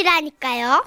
[0.00, 0.84] 들으시라니까요.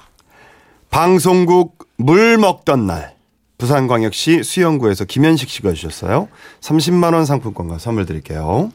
[0.90, 3.14] 방송국 물 먹던 날
[3.58, 6.28] 부산광역시 수영구에서 김현식 씨가 주셨어요.
[6.60, 8.70] 30만 원 상품권과 선물 드릴게요.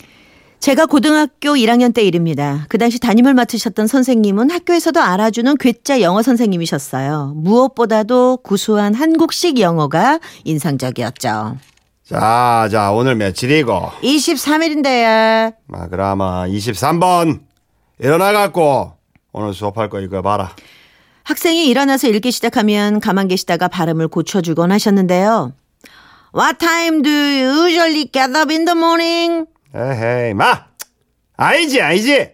[0.59, 2.65] 제가 고등학교 1학년 때 일입니다.
[2.67, 7.33] 그 당시 담임을 맡으셨던 선생님은 학교에서도 알아주는 괴짜 영어 선생님이셨어요.
[7.35, 11.57] 무엇보다도 구수한 한국식 영어가 인상적이었죠.
[12.03, 13.91] 자, 자, 오늘 며칠이고?
[14.01, 15.53] 23일인데요.
[15.71, 17.39] 아, 그라마 23번
[17.99, 18.98] 일어나갖고
[19.31, 20.55] 오늘 수업할 거 이거 봐라.
[21.23, 25.53] 학생이 일어나서 읽기 시작하면 가만 계시다가 발음을 고쳐주곤 하셨는데요.
[26.35, 29.45] What time do you usually get up in the morning?
[29.73, 30.65] 에헤이, 마!
[31.37, 32.31] 아니지, 아니지!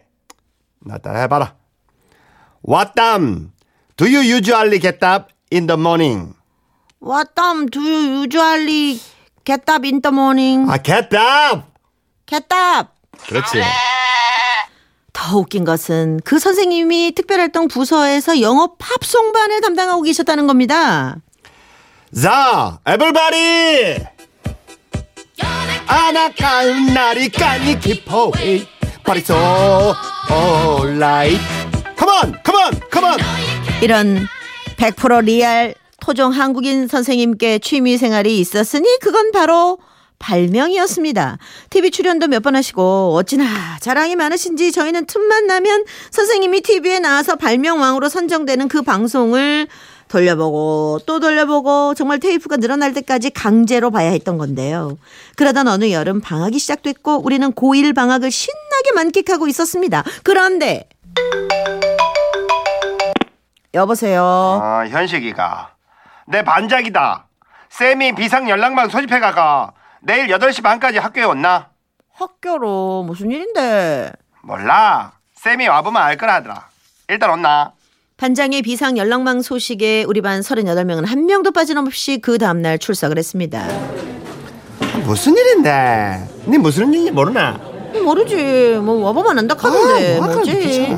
[0.82, 1.56] 나 따라 해봐라.
[2.68, 3.52] What time
[3.98, 6.34] do you usually get up in the morning?
[7.02, 9.00] What time do you usually
[9.46, 10.70] get up in the morning?
[10.72, 11.64] 아, get up!
[12.26, 12.90] Get up!
[13.28, 13.62] 그렇지.
[15.16, 21.16] 더 웃긴 것은 그 선생님이 특별활동 부서에서 영어 팝송반을 담당하고 계셨다는 겁니다.
[22.14, 24.06] 자, everybody!
[25.88, 28.32] 아나까운 날이 까니 깊어
[31.98, 33.20] Come on, come on, come on
[33.82, 34.28] 이런
[34.78, 39.78] 100% 리얼 토종 한국인 선생님께 취미 생활이 있었으니 그건 바로
[40.20, 41.38] 발명이었습니다.
[41.70, 43.46] TV 출연도 몇 번 하시고 어찌나
[43.80, 49.68] 자랑이 많으신지 저희는 틈만 나면 선생님이 TV에 나와서 발명왕으로 선정되는 그 방송을
[50.08, 54.98] 돌려보고 또 돌려보고 정말 테이프가 늘어날 때까지 강제로 봐야 했던 건데요.
[55.36, 60.04] 그러던 어느 여름 방학이 시작됐고 우리는 고1 방학을 신나게 만끽하고 있었습니다.
[60.24, 60.88] 그런데
[63.74, 64.24] 여보세요.
[64.24, 65.72] 아, 현식이가
[66.28, 67.26] 내 반작이다
[67.70, 69.72] 쌤이 비상 연락망 소집해 가가
[70.08, 71.70] 내일 8시 반까지 학교에 온나?
[72.14, 74.12] 학교로 무슨 일인데?
[74.44, 76.68] 몰라 쌤이 와보면 알 거라 하더라
[77.10, 77.72] 일단 온나?
[78.18, 83.68] 반장의 비상 연락망 소식에 우리 반 38명은 한 명도 빠짐없이 그 다음날 출석을 했습니다.
[85.06, 86.30] 무슨 일인데?
[86.48, 87.60] 니 무슨 일인지 모르나?
[88.04, 88.80] 모르지.
[88.84, 90.18] 뭐 와보면 안다 카던데.
[90.20, 90.96] 아, 뭐 뭐지?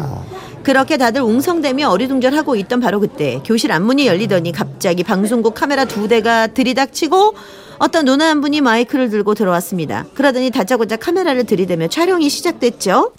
[0.63, 6.47] 그렇게 다들 웅성대며 어리둥절하고 있던 바로 그때 교실 앞문이 열리더니 갑자기 방송국 카메라 두 대가
[6.47, 7.35] 들이닥치고
[7.79, 10.05] 어떤 누나 한 분이 마이크를 들고 들어왔습니다.
[10.13, 13.13] 그러더니 다짜고짜 카메라를 들이대며 촬영이 시작됐죠.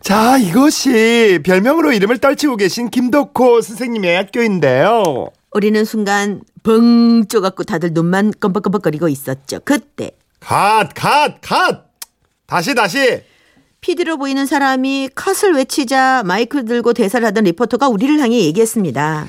[0.00, 5.28] 자, 이것이 별명으로 이름을 떨치고 계신 김덕호 선생님의 학교인데요.
[5.52, 9.60] 우리는 순간 벙 쪼갖고 다들 눈만 껌뻑껌뻑거리고 있었죠.
[9.64, 11.84] 그때 컷, 컷, 컷!
[12.46, 13.22] 다시, 다시!
[13.80, 19.26] 피디로 보이는 사람이 컷을 외치자 마이크 들고 대사를 하던 리포터가 우리를 향해 얘기했습니다.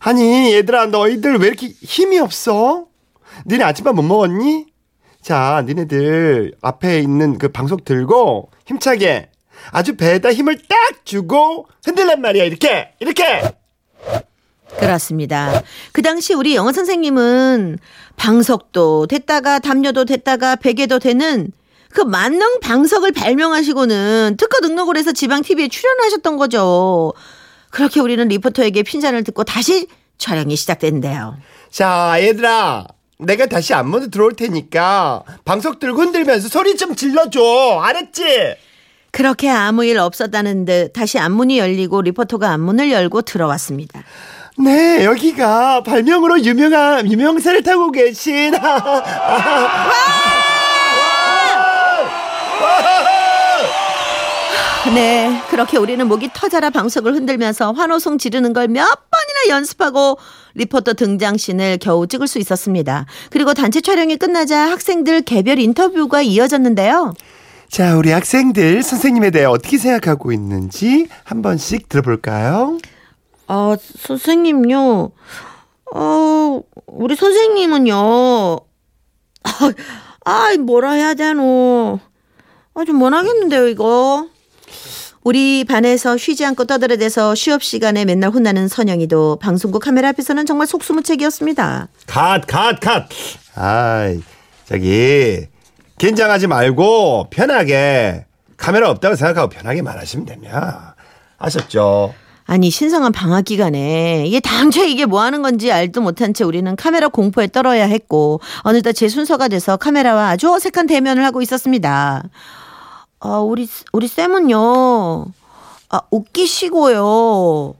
[0.00, 2.86] 아니, 얘들아, 너희들 왜 이렇게 힘이 없어?
[3.46, 4.66] 니네 아침밥 못 먹었니?
[5.22, 9.30] 자, 니네들 앞에 있는 그 방석 들고 힘차게
[9.70, 12.90] 아주 배에다 힘을 딱 주고 흔들란 말이야, 이렇게!
[13.00, 13.42] 이렇게!
[14.78, 15.62] 그렇습니다.
[15.92, 17.78] 그 당시 우리 영어 선생님은
[18.16, 21.50] 방석도 됐다가 담요도 됐다가 베개도 되는
[21.90, 27.12] 그 만능 방석을 발명하시고는 특허 등록을 해서 지방 TV에 출연하셨던 거죠.
[27.70, 29.86] 그렇게 우리는 리포터에게 핀잔을 듣고 다시
[30.18, 31.36] 촬영이 시작된대요.
[31.70, 32.86] 자, 얘들아.
[33.18, 37.80] 내가 다시 안무도 들어올 테니까 방석 들고 흔들면서 소리 좀 질러줘.
[37.82, 38.56] 알았지?
[39.12, 44.02] 그렇게 아무 일 없었다는 듯 다시 앞문이 열리고 리포터가 앞문을 열고 들어왔습니다.
[44.58, 48.52] 네, 여기가 발명으로 유명한 유명세를 타고 계신
[54.94, 60.18] 네, 그렇게 우리는 목이 터져라 방석을 흔들면서 환호성 지르는 걸 몇 번이나 연습하고
[60.54, 63.06] 리포터 등장신을 겨우 찍을 수 있었습니다.
[63.30, 67.14] 그리고 단체 촬영이 끝나자 학생들 개별 인터뷰가 이어졌는데요.
[67.68, 72.78] 자, 우리 학생들 선생님에 대해 어떻게 생각하고 있는지 한 번씩 들어볼까요?
[73.46, 75.10] 아, 선생님요.
[75.94, 77.96] 어, 우리 선생님은요.
[77.96, 78.60] 아,
[80.24, 81.98] 아, 뭐라 해야 되노.
[82.74, 84.28] 아, 좀 못하겠는데요, 이거.
[85.24, 91.88] 우리 반에서 쉬지 않고 떠들어대서 취업 시간에 맨날 혼나는 선영이도 방송국 카메라 앞에서는 정말 속수무책이었습니다.
[92.06, 93.04] 컷, 컷, 컷.
[93.54, 94.20] 아이,
[94.66, 95.46] 저기
[95.96, 98.26] 긴장하지 말고 편하게
[98.58, 100.94] 카메라 없다고 생각하고 편하게 말하시면 됩니다.
[101.38, 102.14] 아셨죠?
[102.44, 107.08] 아니 신성한 방학 기간에 이게 당최 이게 뭐 하는 건지 알도 못한 채 우리는 카메라
[107.08, 112.24] 공포에 떨어야 했고 어느덧 제 순서가 돼서 카메라와 아주 어색한 대면을 하고 있었습니다.
[113.24, 115.24] 아 우리 우리 쌤은요.
[115.88, 117.74] 아 웃기시고요.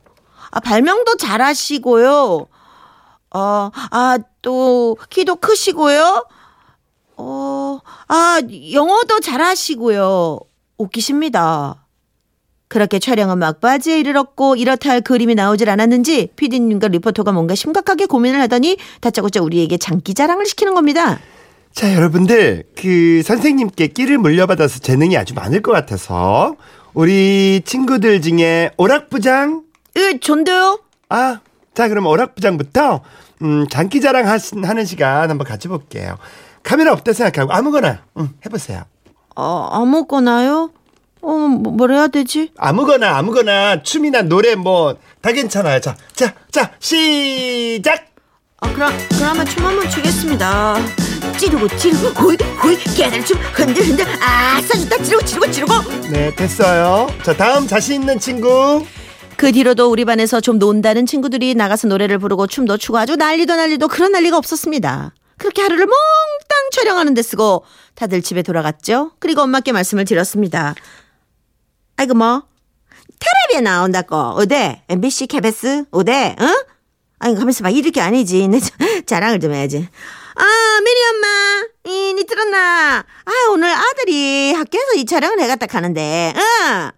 [0.51, 2.49] 아 발명도 잘하시고요.
[3.35, 6.25] 어, 아, 또, 키도 크시고요.
[7.17, 8.41] 어, 아,
[8.73, 10.39] 영어도 잘하시고요.
[10.79, 11.85] 웃기십니다.
[12.69, 18.77] 그렇게 촬영은 막바지에 이르렀고 이렇다 할 그림이 나오질 않았는지 PD님과 리포터가 뭔가 심각하게 고민을 하더니
[19.01, 21.19] 다짜고짜 우리에게 장기 자랑을 시키는 겁니다.
[21.75, 26.55] 자, 여러분들, 그 선생님께 끼를 물려받아서 재능이 아주 많을 것 같아서
[26.93, 29.65] 우리 친구들 중에 오락부장
[29.97, 30.81] 으, 전데요?
[31.09, 31.41] 아,
[31.75, 33.03] 자, 그럼 오락부장부터
[33.43, 36.17] 음, 장기자랑 하신, 하는 시간 한번 가져볼게요.
[36.63, 38.85] 카메라 없다 생각하고 아무거나 음, 해보세요.
[39.35, 40.71] 어, 아무거나요?
[41.23, 42.53] 어, 뭐, 뭘 해야 되지?
[42.57, 45.81] 아무거나 아무거나 춤이나 노래 뭐 다 괜찮아요.
[45.81, 48.07] 자, 자, 자, 시작.
[48.61, 50.77] 아, 그럼, 그러면 춤 한번 추겠습니다.
[51.37, 52.21] 찌르고, 찌르고,
[52.63, 55.73] 호이, 개들춤, 흔들, 흔들, 아싸, 좋다, 찌르고, 찌르고, 찌르고.
[56.11, 57.09] 네, 됐어요.
[57.23, 58.85] 자, 다음 자신 있는 친구.
[59.37, 63.89] 그 뒤로도 우리 반에서 좀 논다는 친구들이 나가서 노래를 부르고 춤도 추고 아주 난리도 난리도
[63.89, 65.13] 그런 난리가 없었습니다.
[65.39, 67.65] 그렇게 하루를 몽땅 촬영하는 데 쓰고
[67.97, 69.11] 다들 집에 돌아갔죠.
[69.19, 70.75] 그리고 엄마께 말씀을 드렸습니다.
[71.97, 72.45] 아이고 뭐
[73.19, 76.55] 텔레비에 나온다고 어데 MBC KBS 어데 응?
[77.19, 78.71] 아니 가만있어 봐 이렇게 아니지 내 자-
[79.07, 79.89] 자랑을 좀 해야지
[80.37, 81.65] 아 미리 엄마.
[81.87, 82.99] 이 니 들었나?
[82.99, 86.91] 아 오늘 아들이 학교에서 이 촬영을 해갔다 가는데 응.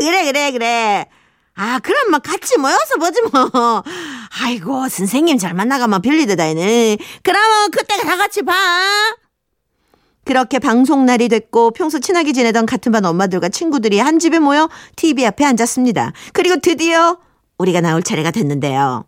[0.00, 1.06] 그래 그래 그래 그래.
[1.54, 3.82] 아 그럼 뭐 같이 모여서 보지 뭐.
[4.42, 6.98] 아이고 선생님 잘 만나가면 별리드다이네.
[7.22, 8.54] 그러면 그때 다 같이 봐.
[10.24, 15.24] 그렇게 방송 날이 됐고 평소 친하게 지내던 같은 반 엄마들과 친구들이 한 집에 모여 TV
[15.26, 16.12] 앞에 앉았습니다.
[16.34, 17.16] 그리고 드디어
[17.56, 19.06] 우리가 나올 차례가 됐는데요.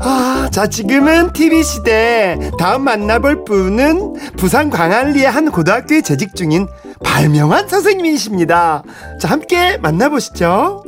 [0.00, 2.38] 아, 자, 지금은 TV 시대.
[2.58, 6.66] 다음 만나볼 분은 부산 광안리의 한 고등학교에 재직 중인
[7.04, 8.82] 발명한 선생님이십니다.
[9.20, 10.84] 자, 함께 만나보시죠.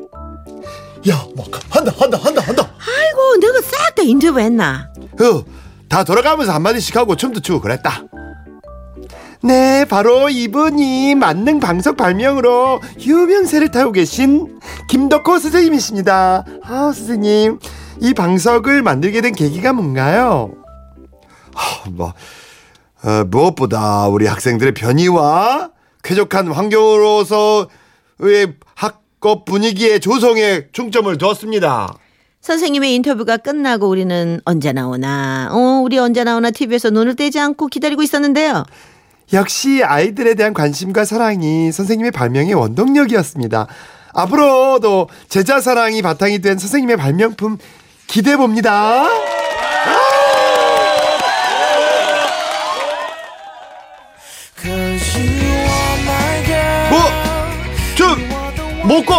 [1.08, 2.70] 야, 뭐, 한다, 한다, 한다, 한다.
[2.78, 4.88] 아이고 내가 싹 다 인터뷰했나?
[5.20, 5.44] 어,
[5.88, 8.02] 다 돌아가면서 한마디씩 하고 춤도 추고 그랬다.
[9.42, 14.58] 네, 바로 이분이 만능 방석 발명으로 유명세를 타고 계신
[14.88, 16.44] 김덕호 선생님이십니다.
[16.64, 17.58] 아, 선생님,
[18.00, 20.52] 이 방석을 만들게 된 계기가 뭔가요?
[21.54, 22.12] 하, 뭐,
[23.02, 25.70] 어, 무엇보다 우리 학생들의 변이와
[26.02, 27.68] 쾌적한 환경으로서의
[28.74, 31.94] 학급 분위기의 조성에 중점을 두었습니다.
[32.40, 38.02] 선생님의 인터뷰가 끝나고 우리는 언제 나오나, 어, 우리 언제 나오나 TV에서 눈을 떼지 않고 기다리고
[38.02, 38.64] 있었는데요.
[39.32, 43.66] 역시 아이들에 대한 관심과 사랑이 선생님의 발명의 원동력이었습니다.
[44.12, 47.56] 앞으로도 제자 사랑이 바탕이 된 선생님의 발명품
[48.14, 49.08] 기대해 봅니다.
[56.90, 57.00] 뭐?
[57.98, 58.14] 저
[58.86, 59.14] 먹고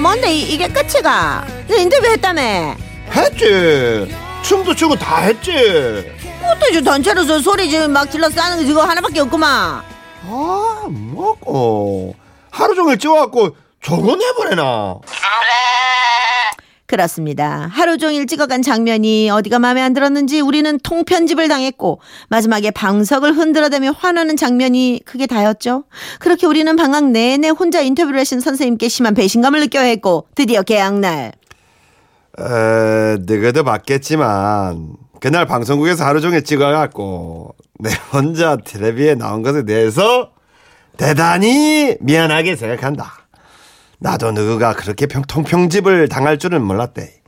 [0.00, 1.46] 뭔데 이, 이게 끝이가?
[1.68, 2.74] 내 인터뷰 했다며?
[3.10, 4.10] 했지.
[4.42, 5.50] 춤도 추고 다 했지.
[6.70, 9.82] 이제 단체로서 소리 지금 막 질러 싸는 거 이거 하나밖에 없구만.
[10.24, 12.14] 아, 먹고
[12.50, 15.00] 하루 종일 찍어갖고 저건 해버려나.
[16.86, 17.68] 그렇습니다.
[17.72, 24.36] 하루 종일 찍어간 장면이 어디가 마음에 안 들었는지 우리는 통편집을 당했고 마지막에 방석을 흔들어대며 화나는
[24.36, 25.84] 장면이 그게 다였죠.
[26.20, 31.32] 그렇게 우리는 방학 내내 혼자 인터뷰를 하신 선생님께 심한 배신감을 느껴야 했고 드디어 개학날.
[32.38, 40.30] 에, 너희도 봤겠지만 그날 방송국에서 하루 종일 찍어갖고 내 혼자 텔레비에 나온 것에 대해서
[40.96, 43.25] 대단히 미안하게 생각한다.
[43.98, 47.22] 나도 너가 그렇게 평, 통평집을 당할 줄은 몰랐대.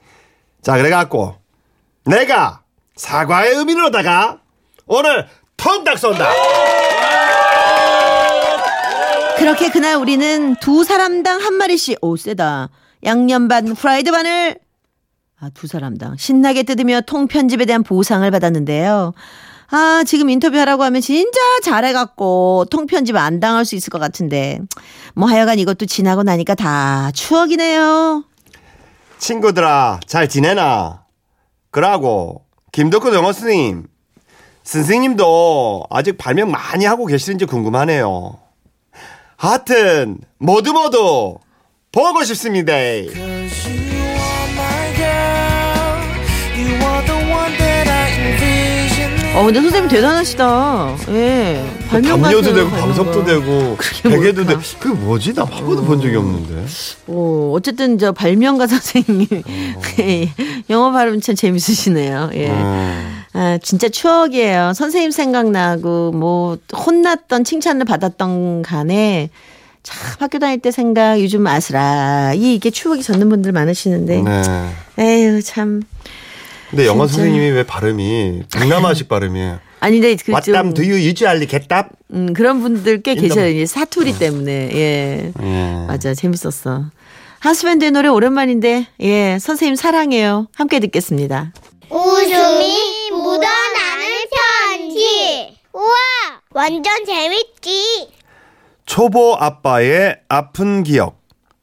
[0.63, 1.37] 자 그래갖고
[2.05, 2.63] 내가
[2.97, 4.41] 사과의 의미로다가
[4.87, 6.31] 오늘 통닭 쏜다.
[9.37, 12.71] 그렇게 그날 우리는 두 사람당 한 마리씩 오 세다.
[13.05, 14.59] 양념 반 프라이드 반을
[15.41, 19.15] 아, 두 사람당 신나게 뜯으며 통편집에 대한 보상을 받았는데요.
[19.71, 24.61] 아, 지금 인터뷰하라고 하면 진짜 잘해갖고 통편집 안 당할 수 있을 것 같은데.
[25.15, 28.25] 뭐 하여간 이것도 지나고 나니까 다 추억이네요.
[29.19, 31.05] 친구들아 잘 지내나?
[31.71, 33.87] 그러고 김덕호 영어 선생님
[34.63, 38.39] 선생님도 아직 발명 많이 하고 계시는지 궁금하네요.
[39.37, 41.39] 하여튼 모두 모두
[41.93, 42.73] 보고 싶습니다.
[49.35, 50.97] 어, 근데 선생님 대단하시다.
[51.11, 51.65] 예.
[51.89, 52.71] 발명 담요도 같아요, 되고.
[52.71, 54.45] 방석도 되고 베개도?
[54.47, 55.35] 되고 그게 뭐지?
[55.35, 56.65] 나 한 번도 본 적이 없는데.
[57.07, 59.27] 어, 어쨌든 저 발명가 선생님.
[60.01, 60.29] 예,
[60.71, 62.31] 영어 발음 참 재밌으시네요.
[62.35, 62.49] 예.
[62.51, 63.23] 음.
[63.35, 64.73] 아, 진짜 추억이에요.
[64.75, 69.31] 선생님 생각나고, 뭐, 혼났던, 칭찬을 받았던 간에,
[69.85, 74.43] 참 학교 다닐 때 생각, 요즘 아스라이, 이게 추억이 젖는 분들 많으시는데, 네.
[74.99, 75.83] 에휴, 참.
[76.71, 77.23] 근데 영어 진짜.
[77.23, 79.61] 선생님이 왜 발음이 동남아식 발음이에요?
[79.81, 81.91] 아니 근데 그 왓담 좀 두유 유주알리 개답.
[82.13, 83.29] 음, 그런 분들 꽤 인더만.
[83.29, 83.49] 계셔요.
[83.49, 84.71] 이 사투리 때문에.
[84.75, 85.33] 예.
[85.41, 85.85] 예.
[85.87, 86.15] 맞아.
[86.15, 86.87] 재밌었어.
[87.41, 90.49] 하스밴드의 노래 오랜만인데 예, 선생님 사랑해요.
[90.55, 91.53] 함께 듣겠습니다.
[91.91, 94.07] 웃음이 묻어나는
[94.77, 95.57] 편지.
[95.73, 95.95] 우와,
[96.51, 98.09] 완전 재밌지.
[98.85, 101.21] 초보 아빠의 아픈 기억.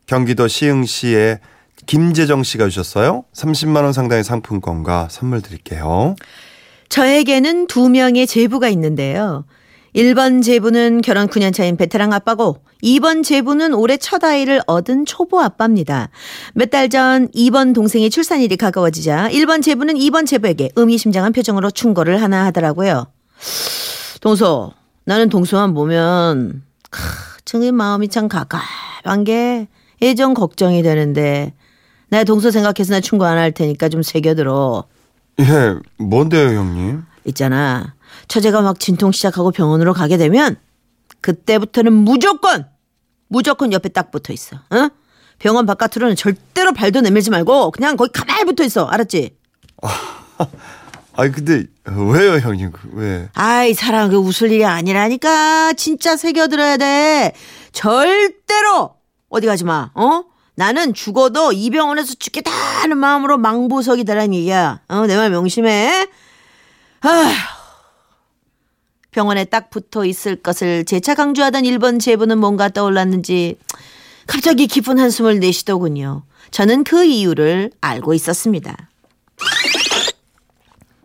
[0.08, 1.40] 경기도 시흥시의
[1.86, 3.24] 김재정 씨가 주셨어요.
[3.34, 6.16] 30만 원 상당의 상품권과 선물 드릴게요.
[6.90, 9.46] 저에게는 두 명의 제부가 있는데요.
[9.96, 16.10] 1번 제부는 결혼 9년 차인 베테랑 아빠고 2번 제부는 올해 첫 아이를 얻은 초보 아빠입니다.
[16.54, 22.46] 몇 달 전 2번 동생의 출산일이 가까워지자 1번 제부는 2번 제부에게 의미심장한 표정으로 충고를 하나
[22.46, 23.08] 하더라고요.
[24.22, 24.74] 동서,
[25.06, 27.02] 나는 동서만 보면 크,
[27.46, 29.68] 정의 마음이 참 가깝한 게
[30.02, 31.54] 예전 걱정이 되는데
[32.16, 34.86] 나 동서 생각해서 나 충고 안 할 테니까 좀 새겨들어.
[35.42, 37.04] 예, 뭔데요, 형님?
[37.26, 37.94] 있잖아.
[38.30, 40.56] 처제가 막 진통 시작하고 병원으로 가게 되면
[41.20, 42.68] 그때부터는 무조건
[43.28, 44.56] 무조건 옆에 딱 붙어 있어.
[44.70, 44.90] 어?
[45.40, 48.86] 병원 바깥으로는 절대로 발도 내밀지 말고 그냥 거기 가만히 붙어 있어.
[48.86, 49.36] 알았지?
[51.18, 52.72] 아니, 근데 왜요, 형님?
[52.72, 53.30] 그, 왜?
[53.34, 55.74] 아이 사람 그 웃을 일이 아니라니까.
[55.74, 57.34] 진짜 새겨들어야 돼.
[57.74, 58.92] 절대로
[59.30, 59.92] 어디 가지 마.
[59.96, 60.24] 어?
[60.56, 64.82] 나는 죽어도 이 병원에서 죽겠다 하는 마음으로 망부석이다라는 얘기야.
[64.88, 66.08] 어, 내 말 명심해.
[67.02, 67.34] 아휴.
[69.12, 73.58] 병원에 딱 붙어 있을 것을 재차 강조하던 1번 제부는 뭔가 떠올랐는지
[74.28, 76.24] 갑자기 깊은 한숨을 내쉬더군요.
[76.52, 78.76] 저는 그 이유를 알고 있었습니다.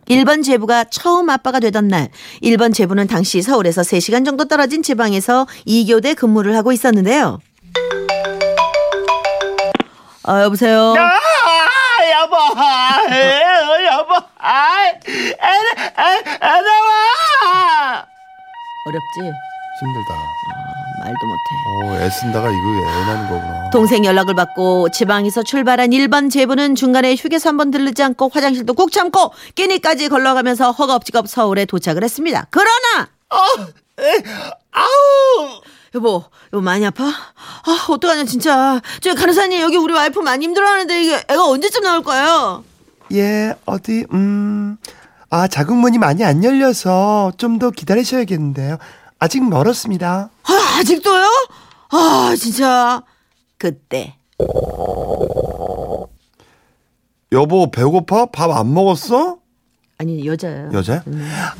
[0.09, 2.09] 1번 제부가 처음 아빠가 되던 날,
[2.43, 7.39] 1번 제부는 당시 서울에서 3시간 정도 떨어진 지방에서 2교대 근무를 하고 있었는데요.
[10.23, 10.93] 아, 여보세요?
[10.97, 18.05] 아, 여보, 아, 에, 여보, 아, 애, 애, 애 나와!
[18.85, 19.31] 어렵지?
[19.79, 20.13] 힘들다.
[20.99, 21.49] 말도 못해.
[21.83, 23.69] 오, 애쓴다가 이거 애 나는 거구나.
[23.71, 28.91] 동생 연락을 받고 지방에서 출발한 1번 제부는 중간에 휴게소 한 번 들르지 않고 화장실도 꼭
[28.91, 32.45] 참고 끼니까지 걸러가면서 허겁지겁 서울에 도착을 했습니다.
[32.51, 33.37] 그러나 아,
[33.99, 34.23] 에,
[34.71, 35.61] 아우!
[35.93, 37.05] 여보, 여보 많이 아파?
[37.05, 38.79] 아, 어떡하냐 진짜.
[39.01, 42.63] 저 간호사님 여기 우리 와이프 많이 힘들어하는데 이게 애가 언제쯤 나올 거예요?
[43.13, 44.77] 예, 어디, 음,
[45.29, 48.77] 아, 자궁문이 많이 안 열려서 좀 더 기다리셔야겠는데요.
[49.19, 50.29] 아직 멀었습니다.
[50.43, 51.25] 아, 아직도요?
[51.89, 53.03] 아, 진짜.
[53.57, 54.15] 그때
[57.33, 58.25] 여보, 배고파?
[58.27, 59.37] 밥 안 먹었어?
[59.97, 60.69] 아니 여자예요.
[60.73, 61.03] 여자야?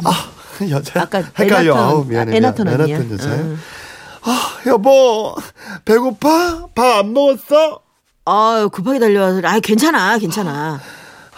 [0.03, 0.31] 아,
[0.69, 1.01] 여자.
[1.01, 1.75] 아까 헷갈려.
[1.75, 2.35] 아우, 미안해.
[2.38, 2.67] 에나톤.
[2.67, 2.95] 아니야?
[2.97, 3.35] 에나톤 여자야.
[3.35, 3.57] 응.
[4.24, 5.36] 아, 여보,
[5.86, 6.68] 배고파?
[6.75, 7.82] 밥 안 먹었어?
[8.25, 10.80] 아유 급하게 달려와서 아 괜찮아 괜찮아.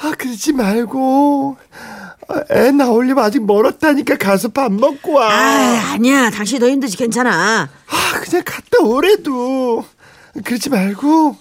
[0.02, 1.56] 아, 그러지 말고.
[2.28, 5.30] 아, 애 나올려면 아직 멀었다니까 가서 밥 먹고 와.
[5.32, 7.70] 아 아니야 당신 더 힘들지 괜찮아.
[7.88, 9.86] 아, 그냥 갔다 오래도.
[10.44, 11.38] 그러지 말고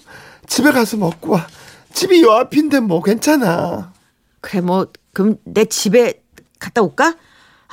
[0.47, 1.47] 집에 가서 먹고 와.
[1.93, 3.91] 집이 요 앞인데 뭐 괜찮아.
[4.39, 6.21] 그래 뭐 그럼 내 집에
[6.59, 7.15] 갔다 올까?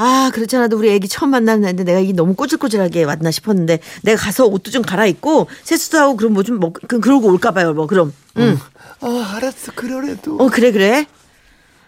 [0.03, 4.19] 아 그렇지 않아도 우리 애기 처음 만나는 애인데 내가 이게 너무 꼬질꼬질하게 왔나 싶었는데 내가
[4.23, 7.87] 가서 옷도 좀 갈아입고 세수도 하고 그럼 뭐 좀 먹 그, 그러고 올까 봐요 뭐
[7.87, 8.59] 그럼 응.
[9.03, 9.73] 아, 알았어.
[9.75, 10.37] 그러래도.
[10.39, 11.07] 어 그래 그래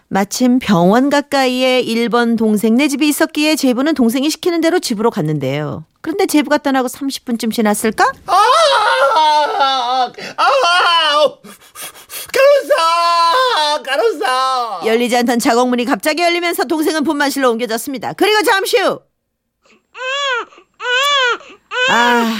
[0.09, 6.27] 마침 병원 가까이에 1번 동생 네 집이 있었기에 제부는 동생이 시키는 대로 집으로 갔는데요 그런데
[6.27, 8.11] 제부가 떠나고 30분쯤 지났을까?
[8.27, 8.33] 아,
[9.15, 11.33] 아, 아,
[12.33, 14.81] 간호사, 간호사.
[14.85, 18.13] 열리지 않던 자공문이 갑자기 열리면서 동생은 분만실로 옮겨졌습니다.
[18.13, 18.99] 그리고 잠시 후.
[21.89, 22.35] 아,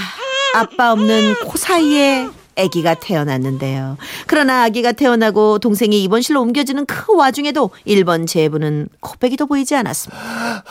[0.54, 3.98] 아빠 없는 코 사이에 아기가 태어났는데요.
[4.26, 10.64] 그러나 아기가 태어나고 동생이 입원실로 옮겨지는 그 와중에도 1번 제부는 코빼기도 보이지 않았습니다.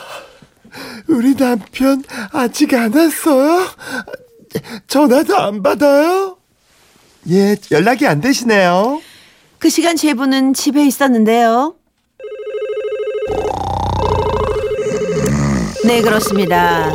[1.08, 2.02] 우리 남편
[2.32, 3.66] 아직 안 왔어요?
[4.86, 6.38] 전화도 안 받아요?
[7.30, 9.00] 예, 연락이 안 되시네요.
[9.64, 11.74] 그 시간 제부는 집에 있었는데요.
[15.86, 16.92] 네, 그렇습니다.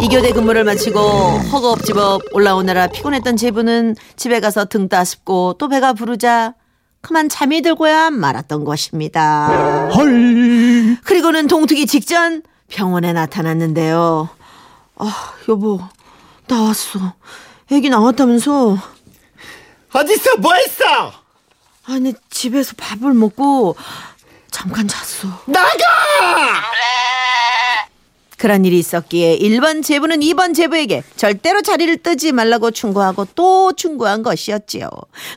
[0.00, 6.54] 이교대 근무를 마치고 허겁지겁 올라오느라 피곤했던 제부는 집에 가서 등 따습고 또 배가 부르자
[7.00, 9.88] 그만 잠이 들고야 말았던 것입니다.
[9.92, 10.98] 헐.
[11.02, 14.28] 그리고는 동트기 직전 병원에 나타났는데요.
[14.94, 15.80] 아, 여보,
[16.46, 17.14] 나왔어.
[17.72, 18.78] 애기 나왔다면서.
[19.92, 20.36] 어딨어?
[20.38, 21.21] 뭐 했어?
[21.84, 23.76] 아니, 집에서 밥을 먹고
[24.50, 25.28] 잠깐 잤어.
[25.46, 25.68] 나가!
[28.38, 34.88] 그런 일이 있었기에 1번 제부는 2번 제부에게 절대로 자리를 뜨지 말라고 충고하고 또 충고한 것이었지요.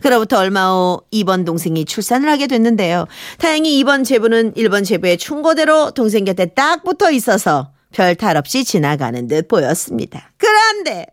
[0.01, 3.05] 그로부터 얼마 후 2번 동생이 출산을 하게 됐는데요.
[3.37, 9.27] 다행히 2번 제부는 1번 제부의 충고대로 동생 곁에 딱 붙어 있어서 별 탈 없이 지나가는
[9.27, 10.31] 듯 보였습니다.
[10.37, 11.05] 그런데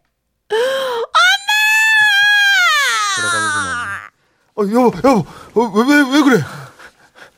[4.62, 5.25] 어, 여보, 여보,
[5.61, 6.42] 어, 왜, 왜, 왜 그래?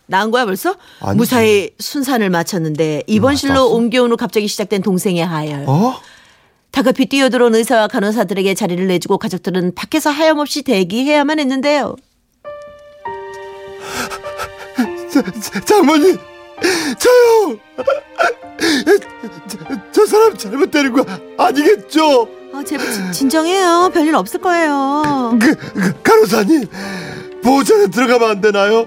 [0.07, 0.77] 나은 거야 벌써?
[1.01, 1.17] 아니지.
[1.17, 3.69] 무사히 순산을 마쳤는데 입원실로 맞았어?
[3.69, 5.65] 옮겨온 후 갑자기 시작된 동생의 하열.
[5.67, 5.95] 어?
[6.71, 11.97] 다급히 뛰어들어온 의사와 간호사들에게 자리를 내주고 가족들은 밖에서 하염없이 대기해야만 했는데요.
[15.11, 16.19] 자, 장모님,
[16.99, 17.59] 저요!
[20.05, 21.05] 저, 저 사람 잘못 때린 거
[21.39, 22.29] 아니겠죠?
[22.53, 23.91] 아, 제발 진- 진정해요.
[23.93, 25.37] 별일 없을 거예요.
[25.41, 26.67] 그, 그 간호사님,
[27.43, 28.87] 보호자에 들어가면 안 되나요?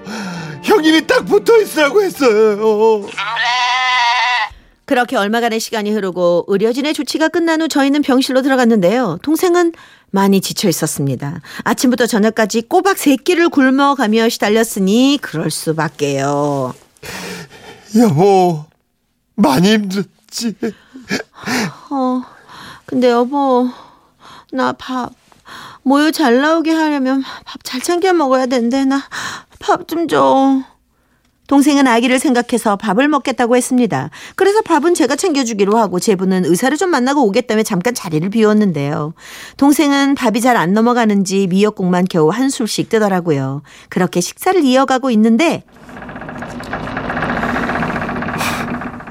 [0.62, 3.06] 형님이 딱 붙어 있으라고 했어요.
[4.84, 9.18] 그렇게 얼마간의 시간이 흐르고 의료진의 조치가 끝난 후 저희는 병실로 들어갔는데요.
[9.22, 9.72] 동생은
[10.10, 11.42] 많이 지쳐 있었습니다.
[11.64, 16.72] 아침부터 저녁까지 꼬박 세 끼를 굶어가며 시달렸으니 그럴 수밖에요.
[17.98, 18.64] 여보,
[19.34, 20.54] 많이 힘들었지?
[21.90, 22.22] 어,
[22.86, 23.68] 근데 여보,
[24.52, 25.10] 나 밥,
[25.82, 30.60] 모유 잘 나오게 하려면 밥 잘 챙겨 먹어야 되는데, 나밥 좀 줘.
[31.46, 34.10] 동생은 아기를 생각해서 밥을 먹겠다고 했습니다.
[34.36, 39.14] 그래서 밥은 제가 챙겨주기로 하고 제부는 의사를 좀 만나고 오겠다며 잠깐 자리를 비웠는데요.
[39.56, 43.62] 동생은 밥이 잘 안 넘어가는지 미역국만 겨우 한 술씩 뜨더라고요.
[43.88, 45.64] 그렇게 식사를 이어가고 있는데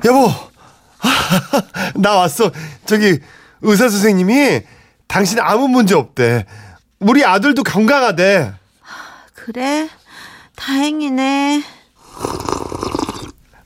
[0.05, 0.29] 여보,
[1.95, 2.51] 나 왔어.
[2.85, 3.19] 저기,
[3.61, 4.61] 의사 선생님이
[5.07, 6.45] 당신 아무 문제 없대.
[6.99, 8.53] 우리 아들도 건강하대.
[9.33, 9.87] 그래
[10.55, 11.63] 다행이네.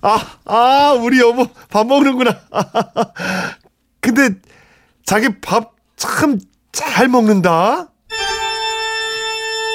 [0.03, 2.39] 아, 아, 우리 여보 밥 먹는구나.
[4.01, 4.29] 근데
[5.05, 6.39] 자기 밥 참
[6.71, 7.89] 잘 먹는다.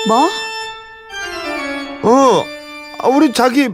[0.08, 0.28] 뭐?
[2.02, 2.44] 어,
[2.98, 3.68] 아, 우리 자기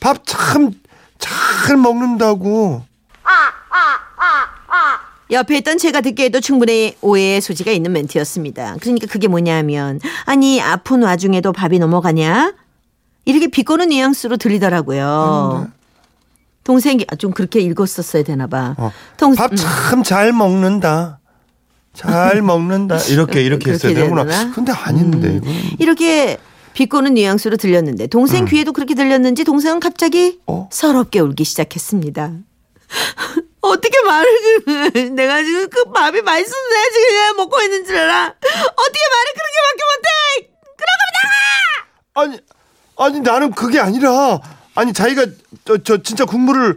[0.00, 0.72] 밥 참
[1.18, 2.82] 잘 먹는다고.
[5.32, 8.76] 옆에 있던 제가 듣기에도 충분히 오해의 소지가 있는 멘트였습니다.
[8.80, 12.54] 그러니까 그게 뭐냐면 아니 아픈 와중에도 밥이 넘어가냐?
[13.24, 15.68] 이렇게 비꼬는 뉘앙스로 들리더라고요.
[16.64, 18.74] 동생이 아, 좀 그렇게 읽었었어야 되나 봐.
[18.78, 19.56] 어, 동밥 음.
[19.56, 21.18] 참잘 먹는다.
[21.94, 22.98] 잘 먹는다.
[23.08, 24.24] 이렇게 이렇게 했어야 되구나.
[24.24, 24.42] 되나?
[24.44, 24.52] 음.
[24.52, 25.50] 근데 아닌데 이거.
[25.78, 26.36] 이렇게
[26.74, 30.68] 비꼬는 뉘앙스로 들렸는데 동생 귀에도 그렇게 들렸는지 동생은 갑자기 어?
[30.70, 32.32] 서럽게 울기 시작했습니다.
[33.62, 34.28] 어떻게 말을
[34.64, 36.20] 그- 내가 지금 그 밥이
[36.70, 38.24] 내가 지금 그냥 먹고 있는 줄 알아?
[38.26, 40.52] 어떻게 말을 그렇게밖에 못해?
[42.14, 42.38] 아니
[42.98, 44.38] 아니 나는 그게 아니라
[44.74, 45.26] 아니 자기가
[45.64, 46.76] 저, 저 진짜 국물을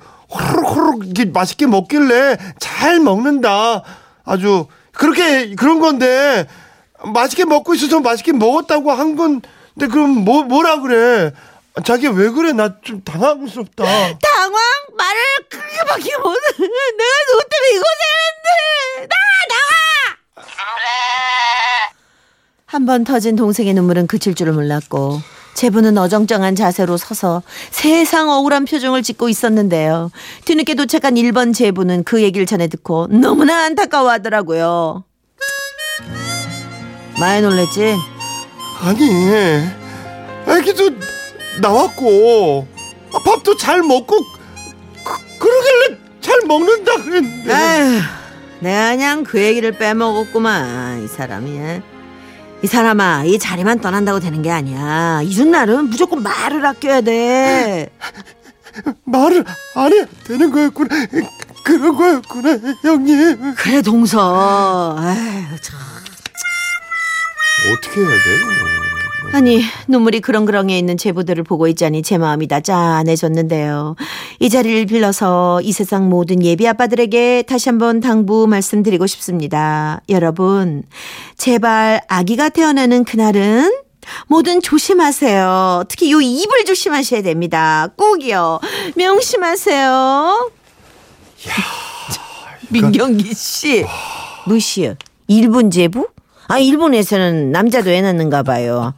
[1.03, 3.83] 이렇게 맛있게 먹길래 잘 먹는다
[4.23, 6.47] 아주 그렇게 그런 건데
[7.03, 9.47] 맛있게 먹고 있어서 맛있게 먹었다고 한 건데
[9.91, 11.33] 그럼 뭐 뭐라 그래
[11.83, 14.61] 자기가 왜 그래 나 좀 당황스럽다 당황
[14.97, 16.39] 말을 그렇게밖에 못해.
[16.57, 19.15] 내가 너 때문에 이 고생했는데 나
[19.49, 20.15] 나와.
[22.65, 25.21] 한 번 터진 동생의 눈물은 그칠 줄을 몰랐고
[25.53, 30.11] 제부는 어정쩡한 자세로 서서 세상 억울한 표정을 짓고 있었는데요.
[30.43, 35.05] 뒤늦게 도착한 1번 제부는 그 얘기를 전해 듣고 너무나 안타까워 하더라고요.
[37.19, 37.95] 많이 놀랬지?
[38.81, 39.09] 아니
[40.47, 40.89] 애기도
[41.61, 42.67] 나왔고
[43.13, 44.17] 아, 밥도 잘 먹고
[45.03, 48.01] 그, 그러길래 잘 먹는다 그랬는데 아휴,
[48.59, 51.81] 내가 그냥 그 얘기를 빼먹었구만 이 사람이.
[52.63, 55.21] 이 사람아, 이 자리만 떠난다고 되는 게 아니야.
[55.23, 57.89] 이웃날은 무조건 말을 아껴야 돼.
[59.05, 60.89] 말을 안 해야 되는 거였구나.
[61.63, 63.53] 그런 거였구나, 형님.
[63.55, 64.95] 그래, 동서.
[64.97, 65.79] 아휴, 참.
[67.71, 68.15] 어떻게 해야 돼?
[69.35, 73.97] 아니, 눈물이 그렁그렁해 있는 제부들을 보고 있자니 제 마음이 다 짠해졌는데요.
[74.39, 80.01] 이 자리를 빌려서 이 세상 모든 예비 아빠들에게 다시 한번 당부 말씀드리고 싶습니다.
[80.07, 80.83] 여러분,
[81.35, 83.73] 제발 아기가 태어나는 그날은
[84.29, 85.83] 뭐든 조심하세요.
[85.89, 87.89] 특히 요 입을 조심하셔야 됩니다.
[87.97, 88.61] 꼭이요.
[88.95, 90.49] 명심하세요.
[92.71, 93.85] 민경기 씨.
[94.45, 94.95] 무시요.
[95.27, 96.07] 일본 제부?
[96.47, 98.93] 아, 일본에서는 남자도 애 낳는가 봐요.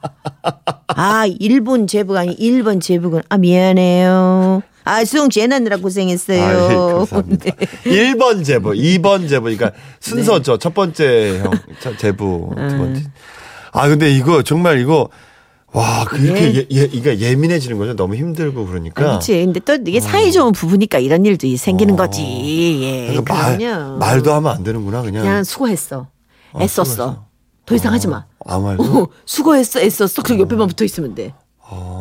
[0.88, 3.22] 아, 일본 제부가 아니 일본 제부군.
[3.30, 4.62] 아, 미안해요.
[4.84, 6.44] 아, 수영 씨 애 낳느라 고생했어요.
[6.44, 7.52] 아, 예, 감사합니다.
[7.86, 9.44] 1번 제부, 2번 제부.
[9.46, 10.58] 그러니까 순서죠.
[10.58, 13.04] 첫 번째 형, 첫 제부, 두 번째.
[13.74, 15.10] 아, 근데 이거 정말 이거
[15.74, 17.96] 와, 그렇게 예, 예, 이게 예민해지는 거죠.
[17.96, 19.04] 너무 힘들고 그러니까.
[19.04, 19.34] 그렇지.
[19.46, 21.98] 근데 또 이게 사이 좋은 부부니까 이런 일도 생기는 어.
[21.98, 22.22] 거지.
[22.82, 23.08] 예.
[23.08, 23.58] 그러니까 말.
[24.00, 25.24] 말도 하면 안 되는구나, 그냥.
[25.24, 26.08] 그냥 수고했어.
[26.54, 26.86] 어, 애썼어.
[26.86, 27.27] 수고했어.
[27.68, 28.26] 더 이상 하지 마.
[28.46, 28.84] 아무 말도.
[28.84, 30.24] 어, 수고했어, 애썼어.
[30.24, 31.34] 그리고 옆에만 붙어 있으면 돼.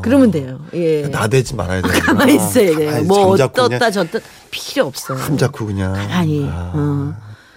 [0.03, 0.61] 그러면 돼요.
[0.75, 1.03] 예.
[1.09, 1.89] 나대지 말아야 돼.
[1.89, 3.03] 가만히 있어야 돼요.
[3.03, 5.19] 뭐 어떻다 저떻다 필요 없어요.
[5.19, 5.93] 손잡고 그냥.
[5.93, 6.47] 가만히.
[6.49, 6.71] 아.
[6.73, 7.15] 어.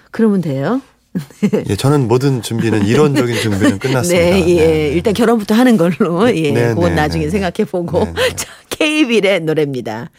[0.10, 0.82] 그러면 돼요.
[1.70, 4.26] 예, 저는 모든 준비는 이론적인 준비는 끝났습니다.
[4.26, 4.88] 네, 예.
[4.90, 6.36] 일단 결혼부터 하는 걸로.
[6.36, 6.52] 예.
[6.52, 8.06] 네, 그건 네, 나중에 네, 생각해 보고.
[8.06, 8.30] 네, 네.
[8.36, 10.10] 자, K빌의 노래입니다.